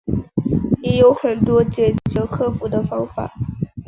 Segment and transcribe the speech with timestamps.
[0.81, 3.31] 也有很多解决克服的方法